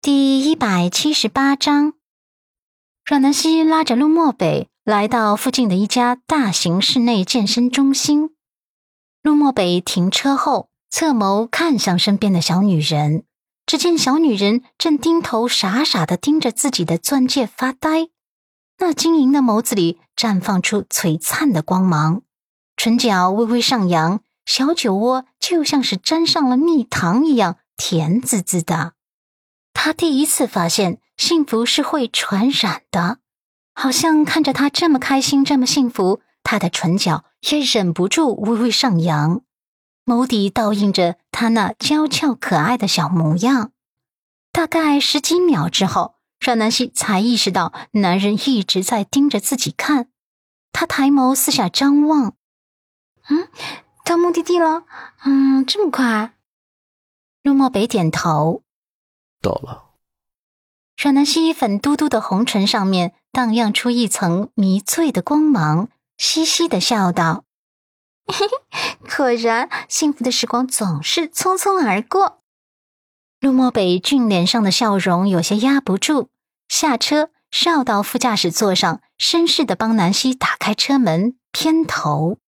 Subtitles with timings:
[0.00, 1.94] 第一百七十八章，
[3.04, 8.30] 阮南希拉着陆漠北来到附近的一家大型室内健身中心。
[9.22, 13.24] 陆漠北停车后，侧眸看向身边的小女人，
[13.66, 18.08] 只见小女人正低头傻傻的盯着自己的钻戒发呆，
[18.78, 22.22] 那晶莹的眸子里绽放出璀璨的光芒，
[22.76, 28.92] 唇角微微上扬，小酒窝就像是沾上了蜜糖一样甜滋滋的。
[29.80, 33.18] 他第一次发现幸福是会传染的，
[33.74, 39.42] 好像看着他这么开心，这么幸福，他的唇角也忍不住微微上扬，
[40.04, 43.70] 眸底倒映着他那娇俏可爱的小模样。
[44.50, 50.08] 大概十几秒之后，阮南希才意识到男人一直在盯着自己看。
[50.72, 52.34] 他抬眸四下张望，
[53.28, 53.46] 嗯，
[54.04, 54.82] 到目的地了。
[55.24, 56.34] 嗯，这么快？
[57.44, 58.64] 陆墨北点头。
[59.40, 59.90] 到了，
[60.96, 67.44] 阮南希粉嘟嘟的红唇上面荡漾出一层迷醉的光芒，嘻嘻的笑道
[68.26, 72.42] ：“嘿嘿，果然，幸福的时光总是匆匆而过。”
[73.40, 76.28] 陆漠北俊脸上的笑容有些压不住，
[76.68, 77.30] 下车，
[77.64, 82.38] 绕到副驾驶座上，绅士的帮南希打开车门，偏头：“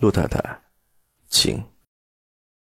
[0.00, 0.62] 陆太太，
[1.28, 1.66] 请。”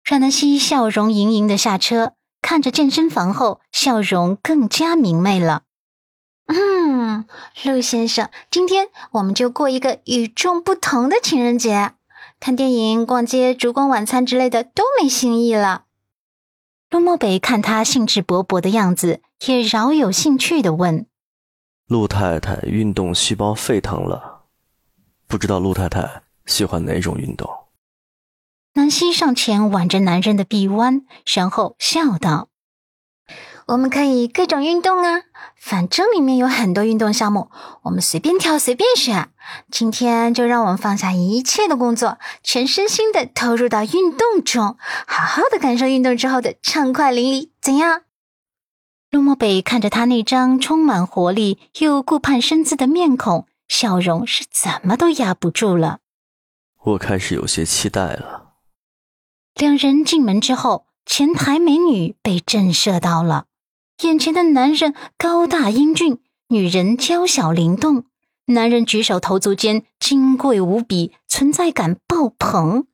[0.04, 2.12] 阮南希笑容盈盈的下车。
[2.50, 5.62] 看着健身房后，笑容更加明媚了。
[6.46, 7.24] 嗯，
[7.62, 11.92] 陆先生，今天我们就过一个与众不同的情人节，
[12.40, 15.84] 看电影、逛街、烛光晚餐之类的都没新意了。
[16.90, 21.06] 陆漠北看他兴致勃勃的样子，也饶有兴趣的问
[21.86, 24.46] ：“陆太太运动细胞沸腾了，
[25.28, 27.48] 不知道陆太太喜欢哪种运动？”
[28.74, 32.48] 南希上前挽着男人的臂弯，然后笑道
[33.66, 35.22] ：“我们可以各种运动啊，
[35.56, 37.50] 反正里面有很多运动项目，
[37.82, 39.30] 我们随便挑随便选。
[39.72, 44.76] 今天就让我们放下一切的工作，全身心的投入到运动中，
[45.06, 48.02] 好好的感受运动之后的畅快淋漓，怎样？”
[49.10, 55.98] 陆漠北看着他那张充满活力又顾盼生姿的面孔，笑容是怎么都压不住了。
[56.84, 58.49] 我开始有些期待了。
[59.54, 63.46] 两人进门之后，前台美女被震慑到了。
[64.02, 66.18] 眼前的男人高大英俊，
[66.48, 68.04] 女人娇小灵动。
[68.46, 72.86] 男人举手投足间金贵无比，存在感爆棚；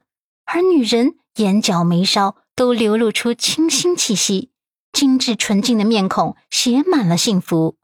[0.44, 4.50] 而女人眼角眉梢都流露出清新气息，
[4.92, 7.76] 精致纯净的面孔写满了幸福。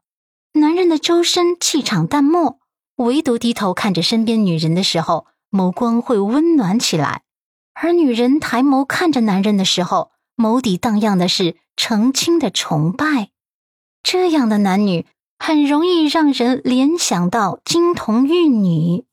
[0.53, 2.59] 男人的周身气场淡漠，
[2.97, 7.23] 唯独低头看着身边女人的时候，眸光会温暖起来。
[7.73, 13.29] 而女人抬眸看着男人的时候，眸底荡漾的是澄清的崇拜。
[14.01, 15.05] 这样的男女
[15.39, 19.05] 很容易让人联想到金童玉女，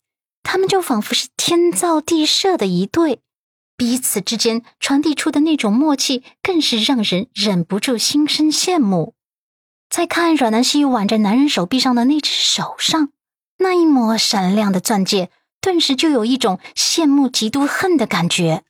[0.43, 3.19] 他们就仿佛是天造地设的一对，
[3.75, 9.15] 彼此之间传递出的那种默契，更是让人忍不住心生羡慕。
[9.89, 13.11] 再看阮南希挽着男人手臂上的那只手上，
[13.57, 15.29] 那一抹闪亮的钻戒。
[15.61, 18.63] 顿时就有一种羡慕、嫉妒、恨的感觉。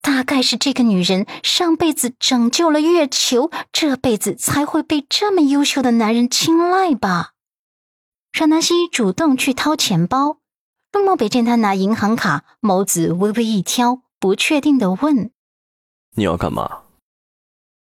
[0.00, 7.32] 大概是这个女人上辈子拯救了月球，这辈子才会被这么优秀的男人青睐吧。
[8.32, 10.38] 阮南希主动去掏钱包，
[10.92, 15.30] 陆漠北见他拿银行卡，眸子微微一挑，不确定的问
[16.16, 16.82] ：“你要干嘛？”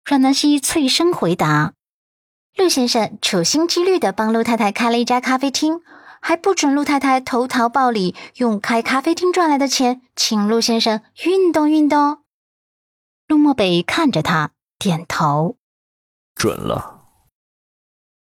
[0.05, 1.73] 阮南希脆声回答
[2.57, 5.81] ：“陆先生处心积虑的帮陆太太开了一家咖啡厅。”
[6.29, 12.19] 还不准陆太太投桃报李，用开咖啡厅赚来的钱请陆先生运动运动。
[13.29, 15.57] 陆漠北看着他，点头，
[16.35, 17.05] 准了。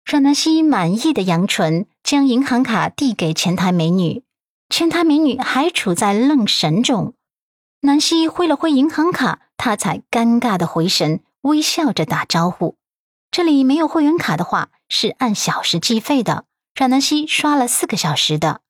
[0.06, 4.24] 阮南希满意的扬唇，将银行卡递给前台美女。
[4.70, 7.16] 前台美女还处在愣神中，
[7.80, 12.76] 南希挥了挥银行卡，她才尴尬的回神，微笑着打招呼
[13.32, 16.46] ：“这里没有会员卡的话，是按小时计费的。”
[16.78, 18.62] 阮南希刷了四个小时的，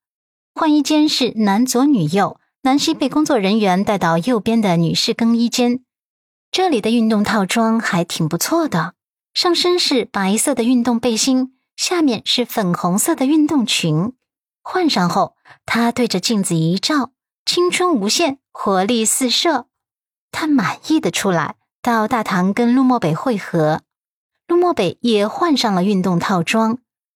[0.54, 5.80] 换衣间是男左女右，南希被工作人员带到右边的女士更衣间。
[6.50, 8.94] 这里的运动套装还挺不错的，
[9.34, 14.14] 上身是白色的运动背心，下面是粉红色的运动裙。
[14.62, 17.10] 换上后，她对着镜子一照，
[17.44, 19.66] 青春无限，活力四射。
[20.32, 23.82] 她满意的出来，到大堂跟陆漠北会合。
[24.46, 26.78] 陆漠北也换上了运动套装。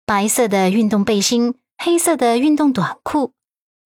[0.10, 3.36] 白色的运动背心，黑色的运动短裤。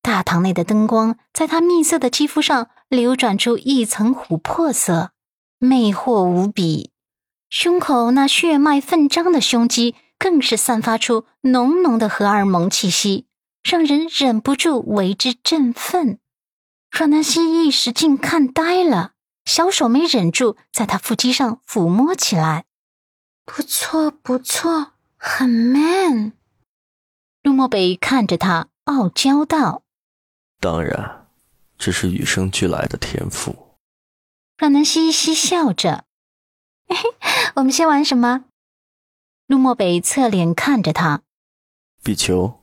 [0.02, 5.12] 大堂内的灯光在她蜜色的肌肤上流转出一层琥珀色，
[5.60, 6.92] 魅惑无比。
[7.50, 13.28] 胸口那血脉奋张的胸肌更是散发出浓浓的荷尔蒙气息，
[13.62, 16.20] 让人忍不住为之振奋。
[16.90, 19.12] 阮南希一时竟看呆了，
[19.44, 22.64] 小手没忍住在他腹肌上抚摸起来。
[23.44, 24.93] 不错，不错，
[25.26, 26.34] 很 man。
[27.44, 29.84] 陆漠北看着他，傲娇道
[30.60, 31.30] ：“当然，
[31.78, 33.78] 这是与生俱来的天赋。”
[34.60, 36.04] 阮南希嘻笑着
[36.90, 38.44] ：“嘿嘿，我们先玩什么？”
[39.48, 41.22] 陆漠北侧脸看着他
[42.04, 42.60] ：“比球。”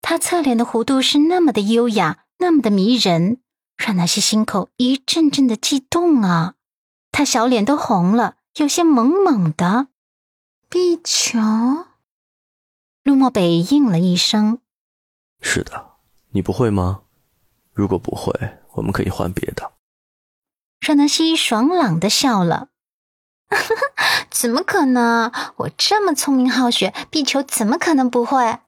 [0.00, 2.24] 他侧脸的弧度是那么的优雅。
[2.40, 3.40] 那么的迷人，
[3.76, 6.54] 让南希心口一阵阵的悸动啊！
[7.10, 9.88] 他小脸都红了，有些懵懵的。
[10.70, 11.38] 壁球，
[13.02, 14.60] 陆漠北应了一声
[15.40, 15.92] ：“是的，
[16.32, 17.04] 你不会吗？
[17.72, 19.72] 如果不会，我们可以换别的。”
[20.78, 22.68] 让南希爽朗的笑了
[24.30, 25.32] ：“怎么可能？
[25.56, 28.58] 我这么聪明好学，壁球怎么可能不会？”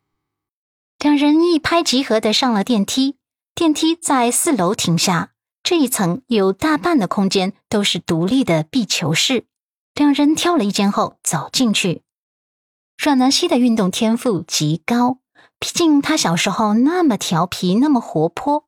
[1.01, 3.19] 两人一拍即合的上了电梯。
[3.55, 5.33] 电梯在四楼停下，
[5.63, 9.45] 这一层有大半的空间都是独立的壁球室。
[10.01, 12.01] 两人挑了一间后走进去。
[12.97, 15.19] 阮南希的运动天赋极高，
[15.59, 18.65] 毕竟他小时候那么调皮，那么活泼。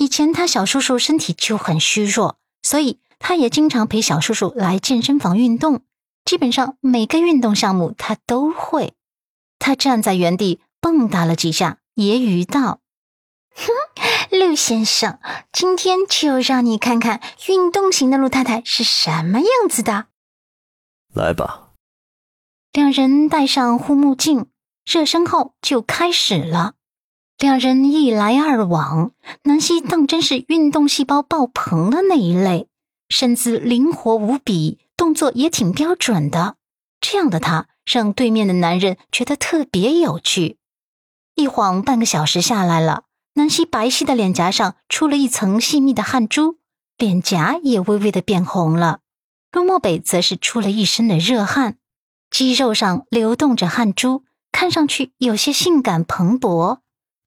[0.00, 5.82] 以前他小叔叔身体就很虚弱，所以他也经常陪小叔叔来健身房运动。
[6.24, 8.94] 基本上每个运动项目他都会。
[9.60, 12.80] 他站在原地蹦跶了几下，揶揄道。
[13.54, 13.70] 哼，
[14.36, 15.20] 陆先生，
[15.52, 20.06] 今天就让你看看运动型的陆太太是什么样子的。
[21.12, 21.70] 来吧。
[22.72, 24.46] 两人戴上护目镜，
[24.84, 26.74] 热身后就开始了。
[27.38, 29.12] 两人一来二往，
[29.42, 32.68] 南希当真是运动细胞爆棚的那一类，
[33.08, 36.56] 身姿灵活无比，动作也挺标准的。
[37.00, 40.56] 这样的他让对面的男人觉得特别有趣。
[41.34, 43.04] 一晃半个小时下来了。
[43.34, 46.58] 南希白皙的脸颊上出了一层细密的汗珠，
[46.98, 49.00] 脸颊也微微的变红了。
[49.52, 51.78] 陆漠北则是出了一身的热汗，
[52.30, 56.80] 肌肉上流动着汗珠，看上去有些性感蓬勃。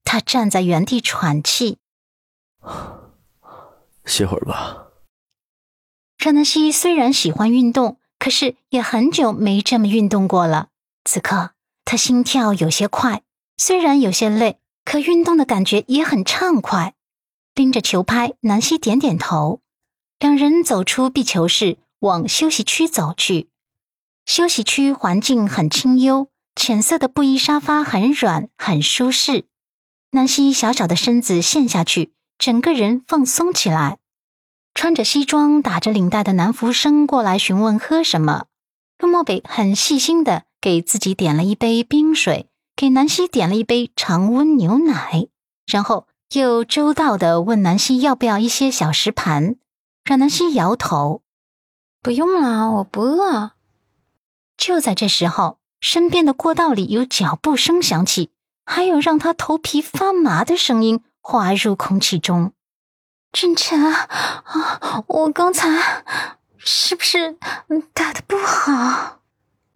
[0.04, 1.78] 他站在原地喘气，
[4.04, 4.88] 歇会儿吧。
[6.18, 10.68] 让南希虽然喜欢运动，可是也很久没这么运动过了。
[11.04, 11.52] 此刻
[11.84, 13.22] 他心跳有些快，
[13.56, 14.58] 虽然有些累。
[14.84, 16.94] 可运动的感觉也很畅快，
[17.56, 19.60] 拎着球拍，南希点点头。
[20.20, 23.48] 两人走出壁球室，往休息区走去。
[24.24, 29.46] 休息区环境很清幽，浅色的布艺沙发很软，很舒适。
[30.10, 33.98] 南希小小的身子陷下去，整个人放松起来。
[34.74, 38.46] 穿着西装、打着领带的男服生过来询问喝什么，
[38.98, 42.48] 陆漠北很细心的给自己点了一杯冰水。
[42.76, 45.28] 给南希点了一杯常温牛奶，
[45.66, 49.56] 然后又周到的问南希要不要一些小食盘，
[50.04, 51.22] 让南希摇头，
[52.06, 53.50] 不用了，我不饿。
[54.56, 58.30] 就在这时候，身边的过道里有脚步声响起，
[58.64, 62.52] 还有让他头皮发麻的声音滑入空气中。
[63.32, 66.04] 俊辰啊，我刚才
[66.58, 67.36] 是不是
[67.92, 69.18] 打的不好？